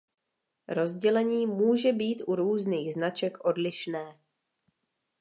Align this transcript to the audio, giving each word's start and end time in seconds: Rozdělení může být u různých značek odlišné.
Rozdělení 0.67 1.47
může 1.47 1.93
být 1.93 2.23
u 2.27 2.35
různých 2.35 2.93
značek 2.93 3.45
odlišné. 3.45 4.19